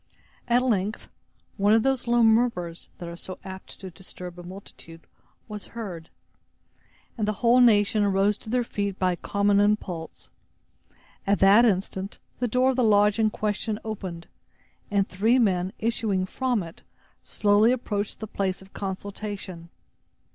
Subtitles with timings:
[0.47, 1.09] At length
[1.57, 5.05] one of those low murmurs, that are so apt to disturb a multitude,
[5.47, 6.09] was heard,
[7.19, 10.31] and the whole nation arose to their feet by a common impulse.
[11.27, 14.25] At that instant the door of the lodge in question opened,
[14.89, 16.81] and three men, issuing from it,
[17.21, 19.69] slowly approached the place of consultation.